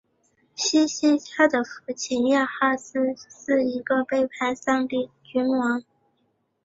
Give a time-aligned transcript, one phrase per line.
[0.55, 4.27] 希西家的父亲亚哈斯是一个背逆
[4.59, 5.83] 上帝的君王。